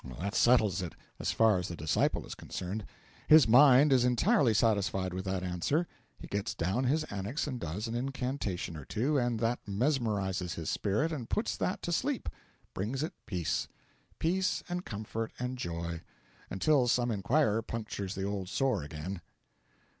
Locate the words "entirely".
4.03-4.51